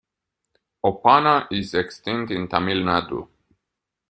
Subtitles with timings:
[0.83, 3.27] Oppana is extinct in Tamil Nadu.